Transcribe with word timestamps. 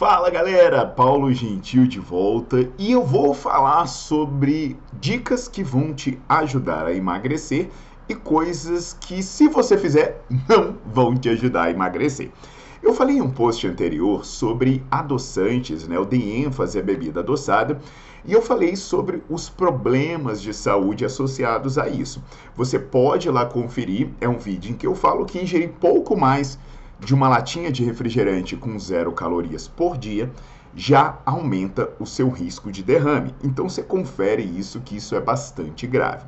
Fala 0.00 0.30
galera, 0.30 0.86
Paulo 0.86 1.30
Gentil 1.30 1.86
de 1.86 2.00
volta 2.00 2.66
e 2.78 2.90
eu 2.90 3.04
vou 3.04 3.34
falar 3.34 3.86
sobre 3.86 4.74
dicas 4.98 5.46
que 5.46 5.62
vão 5.62 5.92
te 5.92 6.18
ajudar 6.26 6.86
a 6.86 6.94
emagrecer 6.94 7.68
e 8.08 8.14
coisas 8.14 8.96
que, 8.98 9.22
se 9.22 9.46
você 9.46 9.76
fizer, 9.76 10.22
não 10.48 10.78
vão 10.86 11.14
te 11.14 11.28
ajudar 11.28 11.64
a 11.64 11.70
emagrecer. 11.70 12.30
Eu 12.82 12.94
falei 12.94 13.18
em 13.18 13.20
um 13.20 13.30
post 13.30 13.66
anterior 13.66 14.24
sobre 14.24 14.82
adoçantes, 14.90 15.86
né? 15.86 15.98
Eu 15.98 16.06
dei 16.06 16.44
ênfase 16.46 16.78
à 16.78 16.82
bebida 16.82 17.20
adoçada 17.20 17.78
e 18.24 18.32
eu 18.32 18.40
falei 18.40 18.76
sobre 18.76 19.22
os 19.28 19.50
problemas 19.50 20.40
de 20.40 20.54
saúde 20.54 21.04
associados 21.04 21.76
a 21.76 21.90
isso. 21.90 22.24
Você 22.56 22.78
pode 22.78 23.28
ir 23.28 23.32
lá 23.32 23.44
conferir, 23.44 24.08
é 24.18 24.26
um 24.26 24.38
vídeo 24.38 24.70
em 24.70 24.74
que 24.74 24.86
eu 24.86 24.94
falo 24.94 25.26
que 25.26 25.42
ingerir 25.42 25.72
pouco 25.78 26.16
mais 26.16 26.58
de 27.00 27.14
uma 27.14 27.28
latinha 27.28 27.70
de 27.70 27.84
refrigerante 27.84 28.56
com 28.56 28.78
zero 28.78 29.12
calorias 29.12 29.66
por 29.66 29.96
dia 29.96 30.30
já 30.74 31.18
aumenta 31.26 31.90
o 31.98 32.06
seu 32.06 32.28
risco 32.28 32.70
de 32.70 32.82
derrame. 32.82 33.34
Então 33.42 33.68
você 33.68 33.82
confere 33.82 34.42
isso, 34.42 34.80
que 34.80 34.96
isso 34.96 35.14
é 35.16 35.20
bastante 35.20 35.86
grave. 35.86 36.24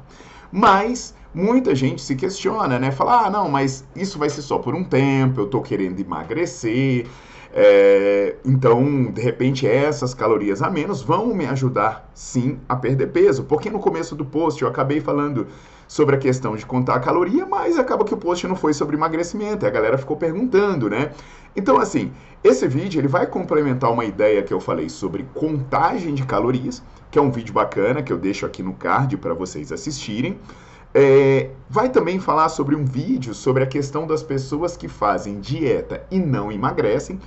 Mas 0.50 1.14
muita 1.34 1.74
gente 1.74 2.02
se 2.02 2.16
questiona, 2.16 2.78
né? 2.78 2.90
Fala, 2.90 3.26
ah, 3.26 3.30
não, 3.30 3.48
mas 3.48 3.84
isso 3.94 4.18
vai 4.18 4.28
ser 4.28 4.42
só 4.42 4.58
por 4.58 4.74
um 4.74 4.84
tempo, 4.84 5.40
eu 5.40 5.46
tô 5.46 5.60
querendo 5.62 6.00
emagrecer. 6.00 7.06
É, 7.54 8.36
então, 8.44 9.04
de 9.12 9.20
repente, 9.20 9.66
essas 9.66 10.14
calorias 10.14 10.62
a 10.62 10.70
menos 10.70 11.02
vão 11.02 11.34
me 11.34 11.46
ajudar 11.46 12.10
sim 12.14 12.58
a 12.68 12.74
perder 12.74 13.08
peso. 13.08 13.44
Porque 13.44 13.70
no 13.70 13.78
começo 13.78 14.16
do 14.16 14.24
post 14.24 14.60
eu 14.60 14.68
acabei 14.68 15.00
falando 15.00 15.46
sobre 15.92 16.16
a 16.16 16.18
questão 16.18 16.56
de 16.56 16.64
contar 16.64 16.94
a 16.94 17.00
caloria, 17.00 17.44
mas 17.44 17.78
acaba 17.78 18.02
que 18.02 18.14
o 18.14 18.16
post 18.16 18.48
não 18.48 18.56
foi 18.56 18.72
sobre 18.72 18.96
emagrecimento, 18.96 19.66
a 19.66 19.68
galera 19.68 19.98
ficou 19.98 20.16
perguntando, 20.16 20.88
né? 20.88 21.10
Então, 21.54 21.78
assim, 21.78 22.10
esse 22.42 22.66
vídeo 22.66 22.98
ele 22.98 23.08
vai 23.08 23.26
complementar 23.26 23.92
uma 23.92 24.02
ideia 24.02 24.42
que 24.42 24.54
eu 24.54 24.58
falei 24.58 24.88
sobre 24.88 25.26
contagem 25.34 26.14
de 26.14 26.22
calorias, 26.22 26.82
que 27.10 27.18
é 27.18 27.22
um 27.22 27.30
vídeo 27.30 27.52
bacana 27.52 28.02
que 28.02 28.10
eu 28.10 28.16
deixo 28.16 28.46
aqui 28.46 28.62
no 28.62 28.72
card 28.72 29.18
para 29.18 29.34
vocês 29.34 29.70
assistirem. 29.70 30.38
É, 30.94 31.50
vai 31.68 31.90
também 31.90 32.18
falar 32.18 32.48
sobre 32.48 32.74
um 32.74 32.86
vídeo 32.86 33.34
sobre 33.34 33.62
a 33.62 33.66
questão 33.66 34.06
das 34.06 34.22
pessoas 34.22 34.78
que 34.78 34.88
fazem 34.88 35.40
dieta 35.40 36.06
e 36.10 36.18
não 36.18 36.50
emagrecem, 36.50 37.20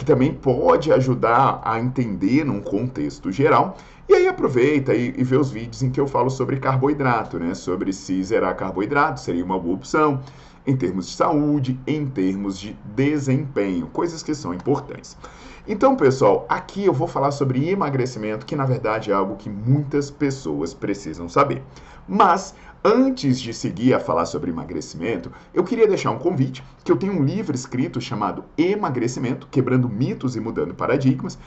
que 0.00 0.04
também 0.06 0.32
pode 0.32 0.90
ajudar 0.90 1.60
a 1.62 1.78
entender 1.78 2.42
num 2.42 2.58
contexto 2.58 3.30
geral. 3.30 3.76
E 4.08 4.14
aí 4.14 4.26
aproveita 4.26 4.94
e, 4.94 5.14
e 5.14 5.22
vê 5.22 5.36
os 5.36 5.50
vídeos 5.50 5.82
em 5.82 5.90
que 5.90 6.00
eu 6.00 6.06
falo 6.06 6.30
sobre 6.30 6.58
carboidrato, 6.58 7.38
né? 7.38 7.52
Sobre 7.52 7.92
se 7.92 8.24
zerar 8.24 8.56
carboidrato 8.56 9.20
seria 9.20 9.44
uma 9.44 9.58
boa 9.58 9.74
opção 9.74 10.22
em 10.66 10.74
termos 10.74 11.06
de 11.06 11.12
saúde, 11.12 11.78
em 11.86 12.06
termos 12.06 12.58
de 12.58 12.74
desempenho, 12.96 13.88
coisas 13.88 14.22
que 14.22 14.34
são 14.34 14.54
importantes. 14.54 15.18
Então, 15.68 15.94
pessoal, 15.94 16.46
aqui 16.48 16.86
eu 16.86 16.94
vou 16.94 17.06
falar 17.06 17.30
sobre 17.30 17.68
emagrecimento, 17.68 18.46
que 18.46 18.56
na 18.56 18.64
verdade 18.64 19.10
é 19.10 19.14
algo 19.14 19.36
que 19.36 19.50
muitas 19.50 20.10
pessoas 20.10 20.72
precisam 20.72 21.28
saber. 21.28 21.62
Mas 22.08 22.54
Antes 22.82 23.38
de 23.38 23.52
seguir 23.52 23.92
a 23.92 24.00
falar 24.00 24.24
sobre 24.24 24.50
emagrecimento, 24.50 25.30
eu 25.52 25.62
queria 25.62 25.86
deixar 25.86 26.12
um 26.12 26.18
convite 26.18 26.64
que 26.82 26.90
eu 26.90 26.96
tenho 26.96 27.12
um 27.12 27.22
livro 27.22 27.54
escrito 27.54 28.00
chamado 28.00 28.42
Emagrecimento, 28.56 29.46
Quebrando 29.50 29.86
Mitos 29.86 30.34
e 30.34 30.40
Mudando 30.40 30.74
Paradigmas, 30.74 31.38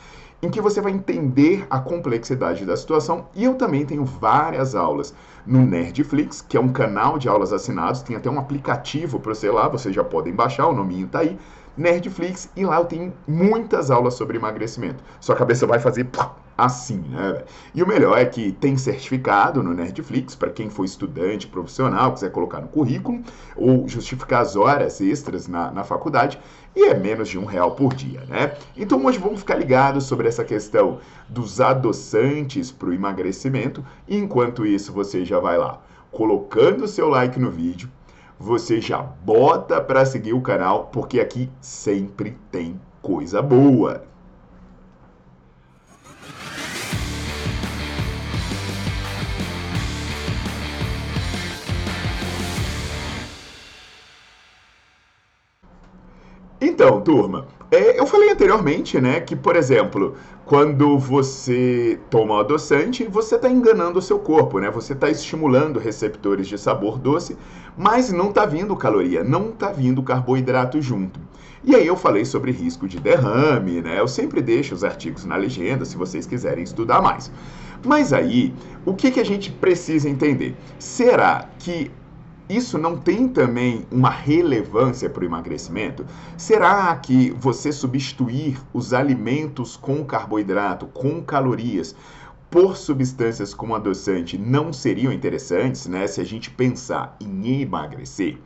em 0.43 0.49
que 0.51 0.61
você 0.61 0.79
vai 0.79 0.91
entender 0.91 1.65
a 1.71 1.79
complexidade 1.79 2.63
da 2.65 2.77
situação 2.77 3.29
e 3.33 3.45
eu 3.45 3.55
também 3.55 3.83
tenho 3.83 4.05
várias 4.05 4.75
aulas 4.75 5.11
no 5.43 5.65
Nerdflix, 5.65 6.39
que 6.47 6.55
é 6.55 6.59
um 6.59 6.71
canal 6.71 7.17
de 7.17 7.27
aulas 7.27 7.51
assinados, 7.51 8.03
tem 8.03 8.15
até 8.15 8.29
um 8.29 8.37
aplicativo 8.37 9.19
para 9.19 9.33
você 9.33 9.49
lá, 9.49 9.67
vocês 9.67 9.95
já 9.95 10.03
podem 10.03 10.35
baixar, 10.35 10.67
o 10.67 10.75
nominho 10.75 11.07
tá 11.07 11.21
aí, 11.21 11.39
Nerdflix, 11.75 12.51
e 12.55 12.63
lá 12.63 12.77
eu 12.77 12.85
tenho 12.85 13.11
muitas 13.27 13.89
aulas 13.89 14.13
sobre 14.13 14.37
emagrecimento. 14.37 15.03
Sua 15.19 15.35
cabeça 15.35 15.65
vai 15.65 15.79
fazer 15.79 16.03
assim, 16.57 17.03
né? 17.09 17.43
E 17.73 17.81
o 17.81 17.87
melhor 17.87 18.17
é 18.17 18.25
que 18.25 18.51
tem 18.51 18.77
certificado 18.77 19.63
no 19.63 19.73
Nerdflix 19.73 20.35
para 20.35 20.49
quem 20.49 20.69
for 20.69 20.85
estudante, 20.85 21.47
profissional, 21.47 22.13
quiser 22.13 22.31
colocar 22.31 22.61
no 22.61 22.67
currículo 22.67 23.21
ou 23.55 23.87
justificar 23.87 24.41
as 24.41 24.55
horas 24.55 25.01
extras 25.01 25.47
na, 25.47 25.71
na 25.71 25.83
faculdade 25.83 26.39
e 26.75 26.85
é 26.85 26.93
menos 26.93 27.29
de 27.29 27.37
um 27.37 27.45
real 27.45 27.71
por 27.71 27.93
dia, 27.93 28.21
né? 28.27 28.55
Então 28.75 29.03
hoje 29.05 29.19
vamos 29.19 29.39
ficar 29.39 29.55
ligados 29.55 30.05
sobre 30.05 30.27
essa 30.27 30.43
questão 30.43 30.99
dos 31.29 31.61
adoçantes 31.61 32.71
para 32.71 32.89
o 32.89 32.93
emagrecimento. 32.93 33.85
E 34.07 34.17
enquanto 34.17 34.65
isso, 34.65 34.91
você 34.91 35.23
já 35.23 35.39
vai 35.39 35.57
lá 35.57 35.81
colocando 36.13 36.83
o 36.83 36.87
seu 36.87 37.09
like 37.09 37.39
no 37.39 37.49
vídeo, 37.49 37.89
você 38.39 38.79
já 38.79 39.01
bota 39.01 39.81
para 39.81 40.05
seguir 40.05 40.33
o 40.33 40.41
canal, 40.41 40.85
porque 40.93 41.19
aqui 41.19 41.49
sempre 41.59 42.37
tem 42.51 42.79
coisa 43.01 43.41
boa. 43.41 44.03
Então, 56.83 56.99
turma, 56.99 57.47
é, 57.71 57.97
eu 57.97 58.05
falei 58.05 58.29
anteriormente, 58.29 58.99
né, 58.99 59.21
que, 59.21 59.37
por 59.37 59.55
exemplo, 59.55 60.15
quando 60.45 60.99
você 60.99 61.97
toma 62.09 62.41
adoçante, 62.41 63.05
você 63.05 63.35
está 63.35 63.49
enganando 63.49 63.99
o 63.99 64.01
seu 64.01 64.19
corpo, 64.19 64.59
né? 64.59 64.69
Você 64.69 64.91
está 64.91 65.09
estimulando 65.09 65.79
receptores 65.79 66.45
de 66.45 66.57
sabor 66.57 66.99
doce, 66.99 67.37
mas 67.77 68.11
não 68.11 68.31
está 68.31 68.45
vindo 68.45 68.75
caloria, 68.75 69.23
não 69.23 69.51
está 69.51 69.71
vindo 69.71 70.03
carboidrato 70.03 70.81
junto. 70.81 71.21
E 71.63 71.73
aí 71.73 71.87
eu 71.87 71.95
falei 71.95 72.25
sobre 72.25 72.51
risco 72.51 72.85
de 72.85 72.99
derrame, 72.99 73.81
né? 73.81 73.97
Eu 73.97 74.07
sempre 74.09 74.41
deixo 74.41 74.75
os 74.75 74.83
artigos 74.83 75.23
na 75.23 75.37
legenda 75.37 75.85
se 75.85 75.95
vocês 75.95 76.25
quiserem 76.27 76.65
estudar 76.65 77.01
mais. 77.01 77.31
Mas 77.85 78.11
aí, 78.11 78.53
o 78.85 78.93
que, 78.93 79.09
que 79.09 79.21
a 79.21 79.25
gente 79.25 79.49
precisa 79.49 80.09
entender? 80.09 80.53
Será 80.77 81.47
que 81.59 81.89
isso 82.49 82.77
não 82.77 82.97
tem 82.97 83.27
também 83.27 83.85
uma 83.91 84.09
relevância 84.09 85.09
para 85.09 85.23
o 85.23 85.25
emagrecimento? 85.25 86.05
Será 86.37 86.95
que 86.97 87.31
você 87.31 87.71
substituir 87.71 88.57
os 88.73 88.93
alimentos 88.93 89.77
com 89.77 90.03
carboidrato, 90.03 90.85
com 90.87 91.21
calorias, 91.21 91.95
por 92.49 92.77
substâncias 92.77 93.53
como 93.53 93.73
adoçante 93.73 94.37
não 94.37 94.71
seriam 94.71 95.11
interessantes, 95.11 95.87
né? 95.87 96.05
Se 96.05 96.21
a 96.21 96.23
gente 96.23 96.51
pensar 96.51 97.17
em 97.19 97.61
emagrecer. 97.61 98.37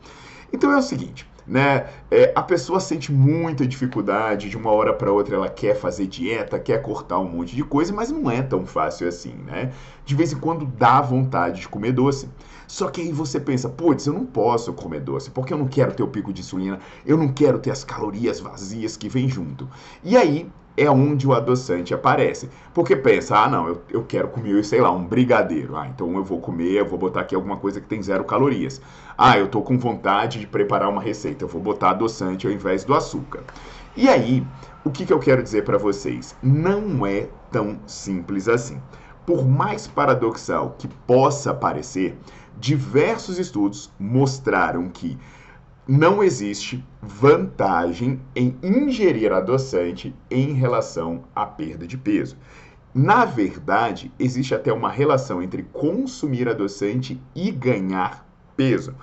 Então 0.50 0.72
é 0.72 0.78
o 0.78 0.82
seguinte, 0.82 1.28
né? 1.48 1.86
É, 2.10 2.32
a 2.34 2.42
pessoa 2.42 2.78
sente 2.78 3.10
muita 3.10 3.66
dificuldade, 3.66 4.50
de 4.50 4.56
uma 4.56 4.70
hora 4.70 4.92
para 4.92 5.10
outra 5.10 5.36
ela 5.36 5.48
quer 5.48 5.74
fazer 5.74 6.06
dieta, 6.06 6.58
quer 6.58 6.82
cortar 6.82 7.18
um 7.18 7.28
monte 7.28 7.56
de 7.56 7.64
coisa, 7.64 7.92
mas 7.92 8.10
não 8.10 8.30
é 8.30 8.42
tão 8.42 8.66
fácil 8.66 9.08
assim, 9.08 9.34
né? 9.46 9.72
De 10.04 10.14
vez 10.14 10.32
em 10.32 10.38
quando 10.38 10.66
dá 10.66 11.00
vontade 11.00 11.60
de 11.60 11.68
comer 11.68 11.92
doce. 11.92 12.28
Só 12.66 12.88
que 12.88 13.00
aí 13.00 13.12
você 13.12 13.40
pensa, 13.40 13.68
putz, 13.68 14.06
eu 14.06 14.12
não 14.12 14.26
posso 14.26 14.74
comer 14.74 15.00
doce, 15.00 15.30
porque 15.30 15.54
eu 15.54 15.58
não 15.58 15.66
quero 15.66 15.94
ter 15.94 16.02
o 16.02 16.08
pico 16.08 16.32
de 16.32 16.42
insulina, 16.42 16.78
eu 17.06 17.16
não 17.16 17.28
quero 17.28 17.58
ter 17.58 17.70
as 17.70 17.82
calorias 17.82 18.40
vazias 18.40 18.96
que 18.96 19.08
vem 19.08 19.26
junto. 19.26 19.66
E 20.04 20.16
aí 20.16 20.50
é 20.78 20.90
onde 20.90 21.26
o 21.26 21.34
adoçante 21.34 21.92
aparece. 21.92 22.48
Porque 22.72 22.94
pensa, 22.94 23.36
ah, 23.36 23.48
não, 23.48 23.68
eu, 23.68 23.82
eu 23.90 24.04
quero 24.04 24.28
comer, 24.28 24.64
sei 24.64 24.80
lá, 24.80 24.90
um 24.90 25.04
brigadeiro. 25.04 25.76
Ah, 25.76 25.88
então 25.88 26.14
eu 26.14 26.24
vou 26.24 26.40
comer, 26.40 26.72
eu 26.72 26.86
vou 26.86 26.98
botar 26.98 27.20
aqui 27.20 27.34
alguma 27.34 27.56
coisa 27.56 27.80
que 27.80 27.86
tem 27.86 28.02
zero 28.02 28.24
calorias. 28.24 28.80
Ah, 29.16 29.36
eu 29.38 29.48
tô 29.48 29.62
com 29.62 29.78
vontade 29.78 30.38
de 30.38 30.46
preparar 30.46 30.88
uma 30.88 31.02
receita, 31.02 31.44
eu 31.44 31.48
vou 31.48 31.60
botar 31.60 31.90
adoçante 31.90 32.46
ao 32.46 32.52
invés 32.52 32.84
do 32.84 32.94
açúcar. 32.94 33.42
E 33.96 34.08
aí, 34.08 34.46
o 34.84 34.90
que, 34.90 35.04
que 35.04 35.12
eu 35.12 35.18
quero 35.18 35.42
dizer 35.42 35.64
para 35.64 35.76
vocês? 35.76 36.36
Não 36.42 37.04
é 37.04 37.28
tão 37.50 37.80
simples 37.86 38.48
assim. 38.48 38.80
Por 39.26 39.46
mais 39.46 39.86
paradoxal 39.86 40.76
que 40.78 40.86
possa 40.88 41.52
parecer, 41.52 42.16
diversos 42.56 43.38
estudos 43.38 43.90
mostraram 43.98 44.88
que 44.88 45.18
não 45.88 46.22
existe 46.22 46.84
vantagem 47.00 48.20
em 48.36 48.54
ingerir 48.62 49.32
adoçante 49.32 50.14
em 50.30 50.52
relação 50.52 51.24
à 51.34 51.46
perda 51.46 51.86
de 51.86 51.96
peso. 51.96 52.36
Na 52.92 53.24
verdade, 53.24 54.12
existe 54.18 54.54
até 54.54 54.70
uma 54.70 54.90
relação 54.90 55.42
entre 55.42 55.62
consumir 55.62 56.46
adoçante 56.46 57.18
e 57.34 57.50
ganhar 57.50 58.28
peso. 58.54 58.94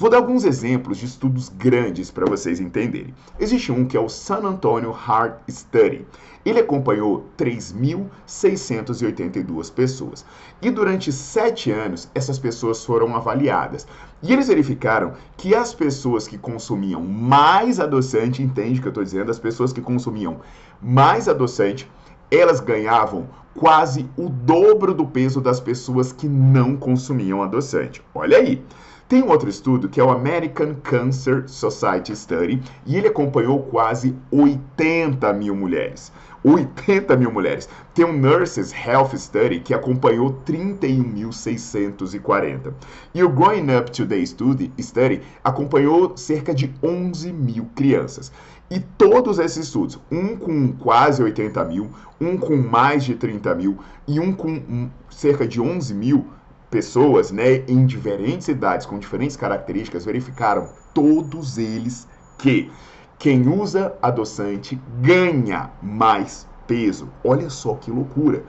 Vou 0.00 0.08
dar 0.08 0.18
alguns 0.18 0.44
exemplos 0.44 0.96
de 0.96 1.06
estudos 1.06 1.48
grandes 1.48 2.08
para 2.08 2.24
vocês 2.24 2.60
entenderem. 2.60 3.12
Existe 3.36 3.72
um 3.72 3.84
que 3.84 3.96
é 3.96 4.00
o 4.00 4.08
San 4.08 4.44
Antonio 4.44 4.90
Heart 4.90 5.40
Study. 5.50 6.06
Ele 6.44 6.60
acompanhou 6.60 7.26
3.682 7.36 9.72
pessoas. 9.72 10.24
E 10.62 10.70
durante 10.70 11.10
sete 11.10 11.72
anos, 11.72 12.08
essas 12.14 12.38
pessoas 12.38 12.84
foram 12.84 13.16
avaliadas. 13.16 13.88
E 14.22 14.32
eles 14.32 14.46
verificaram 14.46 15.14
que 15.36 15.52
as 15.52 15.74
pessoas 15.74 16.28
que 16.28 16.38
consumiam 16.38 17.02
mais 17.02 17.80
adoçante, 17.80 18.40
entende 18.40 18.78
o 18.78 18.82
que 18.82 18.86
eu 18.86 18.90
estou 18.90 19.02
dizendo? 19.02 19.32
As 19.32 19.40
pessoas 19.40 19.72
que 19.72 19.80
consumiam 19.80 20.38
mais 20.80 21.28
adoçante, 21.28 21.90
elas 22.30 22.60
ganhavam 22.60 23.26
quase 23.52 24.08
o 24.16 24.28
dobro 24.28 24.94
do 24.94 25.04
peso 25.04 25.40
das 25.40 25.58
pessoas 25.58 26.12
que 26.12 26.28
não 26.28 26.76
consumiam 26.76 27.42
adoçante. 27.42 28.00
Olha 28.14 28.38
aí. 28.38 28.62
Tem 29.08 29.22
um 29.22 29.30
outro 29.30 29.48
estudo 29.48 29.88
que 29.88 29.98
é 29.98 30.04
o 30.04 30.10
American 30.10 30.74
Cancer 30.82 31.48
Society 31.48 32.14
Study 32.14 32.60
e 32.84 32.94
ele 32.94 33.08
acompanhou 33.08 33.62
quase 33.62 34.14
80 34.30 35.32
mil 35.32 35.56
mulheres. 35.56 36.12
80 36.44 37.16
mil 37.16 37.32
mulheres. 37.32 37.66
Tem 37.94 38.04
um 38.04 38.12
Nurses 38.12 38.70
Health 38.70 39.16
Study 39.16 39.60
que 39.60 39.72
acompanhou 39.72 40.38
31.640. 40.46 42.74
E 43.14 43.24
o 43.24 43.30
Growing 43.30 43.74
Up 43.74 43.90
Today 43.90 44.26
Study, 44.26 44.70
Study 44.78 45.22
acompanhou 45.42 46.14
cerca 46.14 46.54
de 46.54 46.70
11 46.82 47.32
mil 47.32 47.64
crianças. 47.74 48.30
E 48.70 48.78
todos 48.78 49.38
esses 49.38 49.68
estudos, 49.68 49.98
um 50.12 50.36
com 50.36 50.70
quase 50.74 51.22
80 51.22 51.64
mil, 51.64 51.88
um 52.20 52.36
com 52.36 52.58
mais 52.58 53.04
de 53.04 53.14
30 53.14 53.54
mil 53.54 53.78
e 54.06 54.20
um 54.20 54.34
com 54.34 54.90
cerca 55.08 55.48
de 55.48 55.58
11 55.58 55.94
mil, 55.94 56.26
pessoas, 56.70 57.30
né, 57.30 57.64
em 57.66 57.86
diferentes 57.86 58.48
idades, 58.48 58.86
com 58.86 58.98
diferentes 58.98 59.36
características, 59.36 60.04
verificaram 60.04 60.68
todos 60.92 61.58
eles 61.58 62.06
que 62.36 62.70
quem 63.18 63.48
usa 63.48 63.96
adoçante 64.00 64.80
ganha 65.00 65.70
mais 65.82 66.46
peso. 66.66 67.08
Olha 67.24 67.50
só 67.50 67.74
que 67.74 67.90
loucura. 67.90 68.44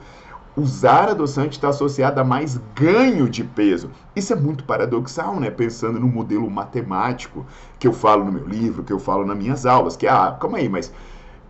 Usar 0.56 1.10
adoçante 1.10 1.58
está 1.58 1.70
associado 1.70 2.20
a 2.20 2.24
mais 2.24 2.60
ganho 2.76 3.30
de 3.30 3.44
peso. 3.44 3.90
Isso 4.16 4.34
é 4.34 4.36
muito 4.36 4.66
paradoxal, 4.66 5.40
né? 5.40 5.50
Pensando 5.50 6.00
no 6.00 6.08
modelo 6.08 6.50
matemático 6.50 7.46
que 7.80 7.88
eu 7.88 7.94
falo 7.94 8.26
no 8.26 8.32
meu 8.32 8.46
livro, 8.46 8.84
que 8.84 8.92
eu 8.92 9.00
falo 9.00 9.26
nas 9.26 9.38
minhas 9.38 9.66
aulas, 9.66 9.96
que, 9.96 10.06
ah, 10.06 10.38
calma 10.40 10.58
aí, 10.58 10.68
mas 10.68 10.92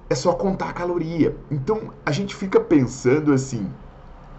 é 0.10 0.16
só 0.16 0.34
contar 0.34 0.70
a 0.70 0.74
caloria. 0.74 1.36
Então 1.50 1.94
a 2.06 2.12
gente 2.12 2.36
fica 2.36 2.60
pensando 2.60 3.34
assim, 3.34 3.70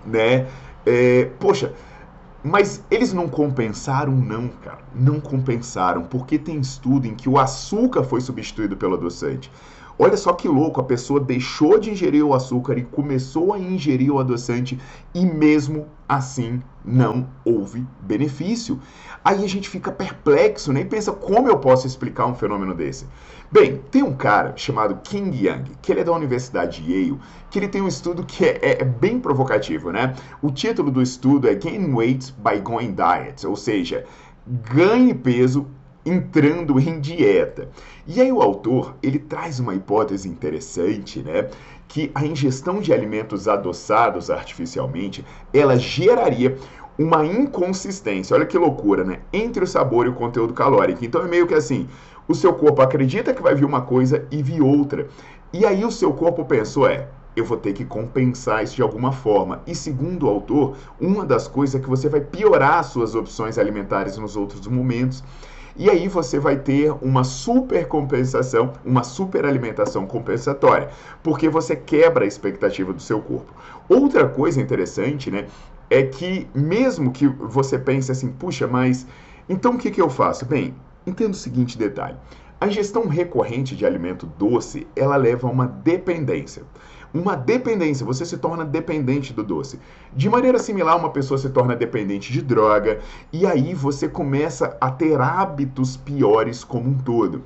né? 0.07 0.47
É, 0.87 1.27
poxa, 1.39 1.75
mas 2.43 2.85
eles 2.91 3.13
não 3.13 3.29
compensaram, 3.29 4.13
não, 4.13 4.49
cara. 4.49 4.79
Não 4.95 5.21
compensaram, 5.21 6.05
porque 6.05 6.39
tem 6.39 6.59
estudo 6.59 7.07
em 7.07 7.15
que 7.15 7.29
o 7.29 7.39
açúcar 7.39 8.03
foi 8.03 8.21
substituído 8.21 8.77
pelo 8.77 8.95
adoçante. 8.95 9.51
Olha 10.03 10.17
só 10.17 10.33
que 10.33 10.49
louco, 10.49 10.81
a 10.81 10.85
pessoa 10.85 11.21
deixou 11.21 11.79
de 11.79 11.91
ingerir 11.91 12.25
o 12.25 12.33
açúcar 12.33 12.79
e 12.79 12.85
começou 12.85 13.53
a 13.53 13.59
ingerir 13.59 14.11
o 14.11 14.19
adoçante 14.19 14.81
e 15.13 15.27
mesmo 15.27 15.89
assim 16.09 16.63
não 16.83 17.29
houve 17.45 17.87
benefício. 18.01 18.81
Aí 19.23 19.45
a 19.45 19.47
gente 19.47 19.69
fica 19.69 19.93
perplexo, 19.93 20.73
nem 20.73 20.85
né? 20.85 20.89
pensa 20.89 21.13
como 21.13 21.49
eu 21.49 21.59
posso 21.59 21.87
explicar 21.87 22.25
um 22.25 22.35
fenômeno 22.35 22.75
desse. 22.75 23.07
Bem, 23.53 23.83
tem 23.91 24.03
um 24.03 24.17
cara 24.17 24.55
chamado 24.57 24.99
King 25.05 25.47
Young, 25.47 25.65
que 25.83 25.93
ele 25.93 26.01
é 26.01 26.05
da 26.05 26.13
Universidade 26.13 26.83
de 26.83 26.91
Yale, 26.91 27.21
que 27.51 27.59
ele 27.59 27.69
tem 27.69 27.83
um 27.83 27.89
estudo 27.89 28.25
que 28.25 28.43
é, 28.47 28.59
é, 28.63 28.81
é 28.81 28.85
bem 28.87 29.21
provocativo, 29.21 29.93
né? 29.93 30.15
O 30.41 30.51
título 30.51 30.91
do 30.91 31.03
estudo 31.03 31.47
é 31.47 31.55
Gain 31.55 31.93
Weight 31.93 32.35
by 32.39 32.59
Going 32.59 32.95
Diet, 32.95 33.47
ou 33.47 33.55
seja, 33.55 34.07
ganhe 34.47 35.13
peso 35.13 35.67
entrando 36.05 36.79
em 36.79 37.01
dieta. 37.01 37.69
E 38.07 38.21
aí 38.21 38.33
o 38.33 38.41
autor, 38.41 38.95
ele 39.03 39.19
traz 39.19 39.61
uma 39.61 39.75
hipótese 39.75 40.29
interessante, 40.29 41.23
né? 41.23 41.49
Que 41.87 42.11
a 42.15 42.25
ingestão 42.25 42.81
de 42.81 42.93
alimentos 42.93 43.49
adoçados 43.49 44.31
artificialmente, 44.31 45.25
ela 45.53 45.77
geraria 45.77 46.57
uma 46.99 47.25
inconsistência, 47.25 48.37
olha 48.37 48.47
que 48.47 48.59
loucura, 48.59 49.05
né? 49.05 49.21
Entre 49.33 49.65
o 49.65 49.67
sabor 49.67 50.07
e 50.07 50.11
o 50.11 50.15
conteúdo 50.15 50.53
calórico. 50.53 51.05
Então 51.05 51.23
é 51.23 51.29
meio 51.29 51.47
que 51.47 51.55
assim, 51.55 51.89
o 52.29 52.35
seu 52.35 52.53
corpo 52.53 52.83
acredita 52.83 53.35
que 53.35 53.43
vai 53.43 53.55
vir 53.55 53.65
uma 53.65 53.81
coisa 53.83 54.27
e 54.31 54.43
vi 54.43 54.61
outra. 54.61 55.09
E 55.53 55.65
aí 55.65 55.85
o 55.85 55.91
seu 55.91 56.13
corpo 56.13 56.45
pensou, 56.45 56.87
é, 56.87 57.09
eu 57.35 57.45
vou 57.45 57.57
ter 57.57 57.73
que 57.73 57.85
compensar 57.85 58.63
isso 58.63 58.77
de 58.77 58.83
alguma 58.83 59.13
forma. 59.13 59.63
E 59.67 59.75
segundo 59.75 60.27
o 60.27 60.29
autor, 60.29 60.77
uma 61.01 61.25
das 61.25 61.49
coisas 61.49 61.75
é 61.75 61.83
que 61.83 61.89
você 61.89 62.09
vai 62.09 62.21
piorar 62.21 62.85
suas 62.85 63.15
opções 63.15 63.59
alimentares 63.59 64.17
nos 64.19 64.37
outros 64.37 64.67
momentos. 64.67 65.25
E 65.81 65.89
aí 65.89 66.09
você 66.09 66.39
vai 66.39 66.59
ter 66.59 66.93
uma 67.01 67.25
super 67.25 67.89
compensação, 67.89 68.75
uma 68.85 69.03
super 69.03 69.47
alimentação 69.47 70.07
compensatória, 70.07 70.91
porque 71.23 71.49
você 71.49 71.75
quebra 71.75 72.27
a 72.27 72.29
expectativa 72.29 72.93
do 72.93 73.01
seu 73.01 73.23
corpo. 73.23 73.55
Outra 73.89 74.29
coisa 74.29 74.61
interessante, 74.61 75.31
né, 75.31 75.47
é 75.89 76.03
que 76.03 76.47
mesmo 76.55 77.11
que 77.11 77.27
você 77.27 77.79
pense 77.79 78.13
assim, 78.13 78.29
puxa, 78.31 78.67
mas 78.67 79.07
então 79.49 79.73
o 79.73 79.79
que, 79.79 79.91
que 79.91 80.03
eu 80.03 80.11
faço? 80.11 80.45
Bem, 80.45 80.75
entenda 81.07 81.31
o 81.31 81.35
seguinte 81.35 81.79
detalhe. 81.79 82.19
A 82.61 82.67
ingestão 82.67 83.09
recorrente 83.09 83.75
de 83.75 83.87
alimento 83.87 84.27
doce, 84.27 84.87
ela 84.95 85.17
leva 85.17 85.49
a 85.49 85.51
uma 85.51 85.67
dependência 85.67 86.63
uma 87.13 87.37
dependência, 87.37 88.07
você 88.07 88.25
se 88.25 88.39
torna 88.39 88.65
dependente 88.65 89.33
do 89.33 89.43
doce. 89.43 89.81
De 90.13 90.29
maneira 90.29 90.59
similar, 90.59 90.97
uma 90.97 91.11
pessoa 91.11 91.39
se 91.39 91.51
torna 91.51 91.75
dependente 91.75 92.33
de 92.33 92.41
droga 92.41 93.01
e 93.33 93.47
aí 93.47 93.75
você 93.75 94.09
começa 94.09 94.77
a 94.81 94.91
ter 94.91 95.21
hábitos 95.21 95.97
piores 95.97 96.63
como 96.63 96.89
um 96.89 96.95
todo. 96.95 97.43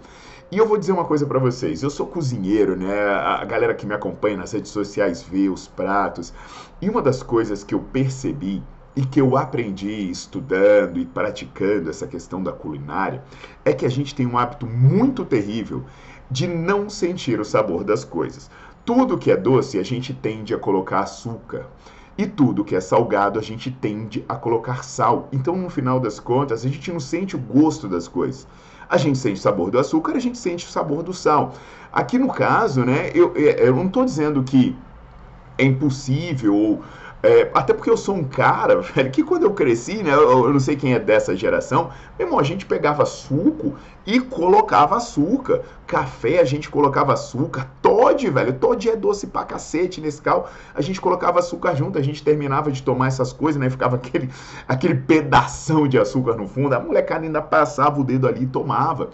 E 0.53 0.59
eu 0.59 0.69
vou 0.69 0.79
dizer 0.79 0.93
uma 0.93 1.05
coisa 1.05 1.27
para 1.27 1.39
vocês, 1.39 1.83
eu 1.83 1.91
sou 1.91 2.07
cozinheiro, 2.07 2.77
né? 2.77 3.09
A 3.09 3.45
galera 3.45 3.75
que 3.75 3.87
me 3.87 3.95
acompanha 3.95 4.37
nas 4.37 4.53
redes 4.53 4.71
sociais 4.71 5.23
vê 5.23 5.49
os 5.49 5.67
pratos. 5.67 6.33
E 6.81 6.89
uma 6.89 7.03
das 7.03 7.23
coisas 7.23 7.65
que 7.65 7.75
eu 7.75 7.81
percebi 7.81 8.63
e 8.95 9.05
que 9.05 9.21
eu 9.21 9.37
aprendi 9.37 10.11
estudando 10.11 10.99
e 10.99 11.07
praticando 11.07 11.91
essa 11.91 12.07
questão 12.07 12.43
da 12.43 12.53
culinária 12.53 13.25
é 13.65 13.73
que 13.73 13.85
a 13.85 13.89
gente 13.89 14.15
tem 14.15 14.27
um 14.27 14.39
hábito 14.39 14.67
muito 14.67 15.25
terrível 15.25 15.85
de 16.31 16.47
não 16.47 16.89
sentir 16.89 17.41
o 17.41 17.45
sabor 17.45 17.85
das 17.85 18.05
coisas. 18.05 18.51
Tudo 18.85 19.17
que 19.17 19.31
é 19.31 19.37
doce 19.37 19.79
a 19.79 19.83
gente 19.83 20.13
tende 20.13 20.53
a 20.55 20.59
colocar 20.59 21.01
açúcar. 21.01 21.67
E 22.17 22.27
tudo 22.27 22.65
que 22.65 22.77
é 22.77 22.81
salgado 22.81 23.39
a 23.39 23.43
gente 23.43 23.71
tende 23.71 24.25
a 24.29 24.37
colocar 24.37 24.85
sal. 24.85 25.29
Então, 25.33 25.57
no 25.57 25.71
final 25.71 25.99
das 25.99 26.21
contas, 26.21 26.65
a 26.65 26.69
gente 26.69 26.93
não 26.93 27.01
sente 27.01 27.35
o 27.35 27.39
gosto 27.39 27.89
das 27.89 28.07
coisas. 28.07 28.47
A 28.89 28.97
gente 28.97 29.19
sente 29.19 29.41
o 29.41 29.43
sabor 29.43 29.71
do 29.71 29.79
açúcar, 29.79 30.13
a 30.13 30.21
gente 30.21 30.37
sente 30.37 30.67
o 30.67 30.69
sabor 30.69 31.03
do 31.03 31.13
sal. 31.13 31.55
Aqui 31.93 32.19
no 32.19 32.29
caso, 32.29 32.85
né, 32.85 33.11
eu, 33.15 33.35
eu 33.35 33.75
não 33.75 33.87
estou 33.87 34.05
dizendo 34.05 34.43
que 34.45 34.77
é 35.57 35.65
impossível 35.65 36.55
ou 36.55 36.83
é, 37.25 37.51
até 37.55 37.73
porque 37.73 37.89
eu 37.89 37.97
sou 37.97 38.15
um 38.15 38.23
cara, 38.23 38.83
velho, 38.85 39.11
que 39.11 39.23
quando 39.23 39.45
eu 39.45 39.53
cresci, 39.55 40.03
né? 40.03 40.13
Eu, 40.13 40.45
eu, 40.45 40.53
não 40.53 40.61
sei 40.61 40.77
quem 40.77 40.93
é 40.93 40.99
dessa 40.99 41.35
geração, 41.35 41.91
meu 42.19 42.27
irmão, 42.27 42.39
a 42.39 42.43
gente 42.43 42.67
pegava 42.67 43.07
suco 43.07 43.75
e 44.07 44.21
colocava 44.21 44.97
açúcar. 44.97 45.63
Café 45.87 46.39
a 46.39 46.45
gente 46.45 46.69
colocava 46.69 47.15
açúcar. 47.15 47.67
Todd, 47.81 48.29
velho, 48.29 48.53
Todd 48.53 48.91
é 48.91 48.95
doce 48.95 49.27
pra 49.27 49.43
cacete 49.43 50.03
nesse 50.03 50.21
cal. 50.21 50.51
A 50.75 50.83
gente 50.83 51.01
colocava 51.01 51.39
açúcar 51.39 51.75
junto, 51.75 51.99
a 51.99 52.03
gente 52.03 52.23
terminava 52.23 52.71
de 52.71 52.83
tomar 52.83 53.07
essas 53.07 53.33
coisas, 53.33 53.59
né? 53.59 53.71
Ficava 53.71 53.97
aquele, 54.05 54.29
aquele 54.69 54.95
pedação 54.95 55.89
de 55.89 55.99
açúcar 55.99 56.35
no 56.35 56.47
fundo. 56.47 56.75
A 56.75 56.81
molecada 56.81 57.25
ainda 57.25 57.41
passava 57.41 57.99
o 57.99 58.05
dedo 58.05 58.29
ali 58.29 58.43
e 58.43 58.47
tomava. 58.47 59.09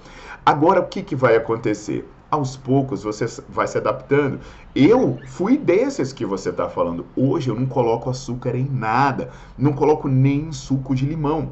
Agora, 0.44 0.80
o 0.80 0.86
que, 0.86 1.00
que 1.04 1.14
vai 1.14 1.36
acontecer? 1.36 2.04
Aos 2.30 2.56
poucos 2.56 3.02
você 3.02 3.26
vai 3.48 3.66
se 3.66 3.76
adaptando. 3.76 4.40
Eu 4.74 5.18
fui 5.24 5.58
desses 5.58 6.12
que 6.12 6.24
você 6.24 6.50
está 6.50 6.68
falando. 6.68 7.06
Hoje 7.16 7.50
eu 7.50 7.56
não 7.56 7.66
coloco 7.66 8.08
açúcar 8.08 8.54
em 8.54 8.68
nada, 8.68 9.30
não 9.58 9.72
coloco 9.72 10.06
nem 10.06 10.52
suco 10.52 10.94
de 10.94 11.04
limão. 11.04 11.50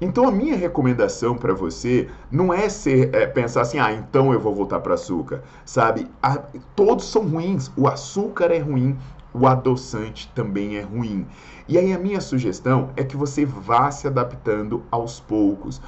Então 0.00 0.26
a 0.26 0.32
minha 0.32 0.56
recomendação 0.56 1.36
para 1.36 1.52
você 1.52 2.08
não 2.30 2.54
é 2.54 2.68
ser 2.68 3.14
é, 3.14 3.26
pensar 3.26 3.62
assim, 3.62 3.78
ah, 3.78 3.92
então 3.92 4.32
eu 4.32 4.40
vou 4.40 4.54
voltar 4.54 4.80
para 4.80 4.94
açúcar, 4.94 5.42
sabe? 5.64 6.06
A, 6.22 6.38
todos 6.74 7.04
são 7.04 7.26
ruins. 7.26 7.70
O 7.76 7.86
açúcar 7.86 8.46
é 8.46 8.58
ruim, 8.58 8.96
o 9.34 9.46
adoçante 9.46 10.30
também 10.34 10.76
é 10.76 10.80
ruim. 10.80 11.26
E 11.68 11.76
aí 11.76 11.92
a 11.92 11.98
minha 11.98 12.20
sugestão 12.20 12.90
é 12.96 13.04
que 13.04 13.16
você 13.16 13.44
vá 13.44 13.90
se 13.90 14.06
adaptando 14.06 14.82
aos 14.90 15.20
poucos 15.20 15.82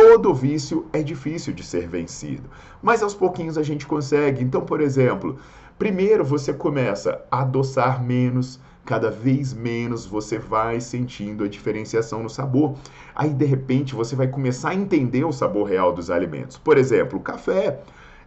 Todo 0.00 0.32
vício 0.32 0.86
é 0.92 1.02
difícil 1.02 1.52
de 1.52 1.64
ser 1.64 1.88
vencido, 1.88 2.48
mas 2.80 3.02
aos 3.02 3.14
pouquinhos 3.14 3.58
a 3.58 3.64
gente 3.64 3.84
consegue. 3.84 4.44
Então, 4.44 4.60
por 4.60 4.80
exemplo, 4.80 5.36
primeiro 5.76 6.24
você 6.24 6.52
começa 6.52 7.20
a 7.28 7.40
adoçar 7.40 8.00
menos, 8.00 8.60
cada 8.84 9.10
vez 9.10 9.52
menos 9.52 10.06
você 10.06 10.38
vai 10.38 10.80
sentindo 10.80 11.42
a 11.42 11.48
diferenciação 11.48 12.22
no 12.22 12.30
sabor. 12.30 12.76
Aí, 13.12 13.30
de 13.30 13.44
repente, 13.44 13.92
você 13.92 14.14
vai 14.14 14.28
começar 14.28 14.68
a 14.68 14.74
entender 14.76 15.24
o 15.24 15.32
sabor 15.32 15.64
real 15.64 15.92
dos 15.92 16.12
alimentos. 16.12 16.56
Por 16.56 16.78
exemplo, 16.78 17.18
café. 17.18 17.80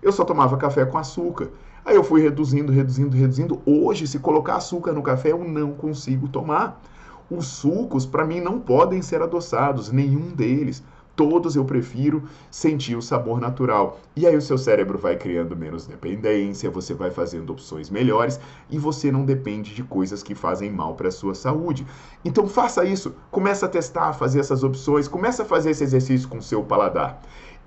Eu 0.04 0.12
só 0.12 0.26
tomava 0.26 0.58
café 0.58 0.86
com 0.86 0.98
açúcar. 0.98 1.52
Aí 1.86 1.96
eu 1.96 2.04
fui 2.04 2.22
reduzindo, 2.22 2.74
reduzindo, 2.74 3.16
reduzindo. 3.16 3.62
Hoje, 3.66 4.08
se 4.08 4.20
colocar 4.20 4.58
açúcar 4.58 4.92
no 4.92 5.02
café, 5.02 5.32
eu 5.32 5.42
não 5.42 5.72
consigo 5.72 6.28
tomar. 6.28 6.82
Os 7.30 7.48
sucos, 7.48 8.06
para 8.06 8.26
mim, 8.26 8.42
não 8.42 8.60
podem 8.60 9.02
ser 9.02 9.22
adoçados, 9.22 9.90
nenhum 9.90 10.32
deles 10.32 10.84
todos 11.16 11.56
eu 11.56 11.66
prefiro 11.66 12.24
sentir 12.50 12.96
o 12.96 13.02
sabor 13.02 13.40
natural. 13.40 14.00
E 14.16 14.26
aí 14.26 14.36
o 14.36 14.42
seu 14.42 14.58
cérebro 14.58 14.98
vai 14.98 15.16
criando 15.16 15.56
menos 15.56 15.86
dependência, 15.86 16.70
você 16.70 16.94
vai 16.94 17.12
fazendo 17.12 17.52
opções 17.52 17.90
melhores 17.90 18.40
e 18.70 18.78
você 18.78 19.12
não 19.12 19.26
depende 19.26 19.74
de 19.74 19.84
coisas 19.84 20.24
que 20.24 20.36
fazem 20.36 20.72
mal 20.72 20.96
para 20.96 21.10
a 21.10 21.12
sua 21.12 21.36
saúde. 21.36 21.86
Então 22.24 22.48
faça 22.48 22.86
isso, 22.86 23.16
começa 23.30 23.66
a 23.66 23.70
testar, 23.70 24.14
fazer 24.14 24.40
essas 24.40 24.64
opções, 24.64 25.08
começa 25.08 25.44
a 25.44 25.46
fazer 25.46 25.72
esse 25.72 25.84
exercício 25.84 26.28
com 26.28 26.38
o 26.38 26.44
seu 26.44 26.64
paladar. 26.64 27.22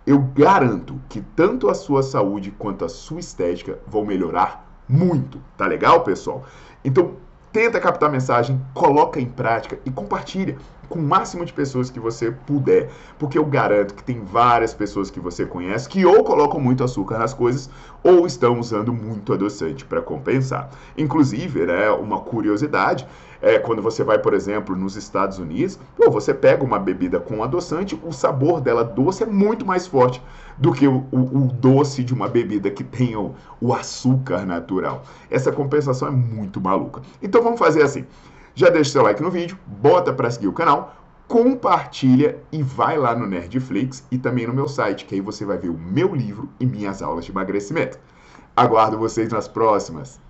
Eu 0.06 0.20
garanto 0.20 1.00
que 1.08 1.22
tanto 1.34 1.70
a 1.70 1.74
sua 1.74 2.02
saúde 2.02 2.50
quanto 2.50 2.84
a 2.84 2.88
sua 2.88 3.20
estética 3.20 3.78
vão 3.86 4.04
melhorar 4.04 4.68
muito. 4.86 5.40
Tá 5.56 5.66
legal, 5.66 6.02
pessoal? 6.02 6.44
Então, 6.84 7.12
tenta 7.50 7.80
captar 7.80 8.10
mensagem, 8.10 8.60
coloca 8.74 9.18
em 9.18 9.26
prática 9.26 9.78
e 9.86 9.90
compartilha 9.90 10.58
com 10.88 10.98
o 10.98 11.02
máximo 11.02 11.44
de 11.44 11.52
pessoas 11.52 11.90
que 11.90 12.00
você 12.00 12.30
puder, 12.30 12.90
porque 13.18 13.38
eu 13.38 13.44
garanto 13.44 13.94
que 13.94 14.02
tem 14.02 14.20
várias 14.20 14.74
pessoas 14.74 15.10
que 15.10 15.20
você 15.20 15.44
conhece 15.46 15.88
que 15.88 16.04
ou 16.04 16.22
colocam 16.24 16.60
muito 16.60 16.84
açúcar 16.84 17.18
nas 17.18 17.34
coisas 17.34 17.70
ou 18.02 18.26
estão 18.26 18.58
usando 18.60 18.92
muito 18.92 19.32
adoçante 19.32 19.84
para 19.84 20.02
compensar. 20.02 20.70
Inclusive, 20.96 21.66
né, 21.66 21.90
uma 21.90 22.20
curiosidade, 22.20 23.06
é, 23.40 23.58
quando 23.58 23.82
você 23.82 24.02
vai, 24.02 24.18
por 24.18 24.32
exemplo, 24.32 24.74
nos 24.74 24.96
Estados 24.96 25.38
Unidos, 25.38 25.78
pô, 25.96 26.10
você 26.10 26.32
pega 26.32 26.64
uma 26.64 26.78
bebida 26.78 27.20
com 27.20 27.42
adoçante, 27.42 27.98
o 28.02 28.10
sabor 28.10 28.60
dela 28.60 28.82
doce 28.82 29.22
é 29.22 29.26
muito 29.26 29.66
mais 29.66 29.86
forte 29.86 30.22
do 30.56 30.72
que 30.72 30.86
o, 30.86 31.04
o, 31.12 31.18
o 31.18 31.48
doce 31.52 32.02
de 32.02 32.14
uma 32.14 32.28
bebida 32.28 32.70
que 32.70 32.82
tem 32.82 33.16
o, 33.16 33.34
o 33.60 33.74
açúcar 33.74 34.46
natural. 34.46 35.02
Essa 35.30 35.52
compensação 35.52 36.08
é 36.08 36.10
muito 36.10 36.60
maluca. 36.60 37.02
Então 37.22 37.42
vamos 37.42 37.58
fazer 37.58 37.82
assim. 37.82 38.06
Já 38.56 38.70
deixa 38.70 38.92
seu 38.92 39.02
like 39.02 39.20
no 39.20 39.32
vídeo, 39.32 39.58
bota 39.66 40.12
para 40.12 40.30
seguir 40.30 40.46
o 40.46 40.52
canal, 40.52 40.94
compartilha 41.26 42.38
e 42.52 42.62
vai 42.62 42.96
lá 42.96 43.12
no 43.14 43.26
Nerdflix 43.26 44.04
e 44.12 44.18
também 44.18 44.46
no 44.46 44.54
meu 44.54 44.68
site, 44.68 45.06
que 45.06 45.16
aí 45.16 45.20
você 45.20 45.44
vai 45.44 45.58
ver 45.58 45.70
o 45.70 45.78
meu 45.78 46.14
livro 46.14 46.48
e 46.60 46.66
minhas 46.66 47.02
aulas 47.02 47.24
de 47.24 47.32
emagrecimento. 47.32 47.98
Aguardo 48.54 48.96
vocês 48.96 49.32
nas 49.32 49.48
próximas. 49.48 50.20